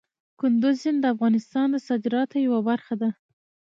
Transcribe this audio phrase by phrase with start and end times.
[0.39, 3.09] کندز سیند د افغانستان د صادراتو یوه برخه ده.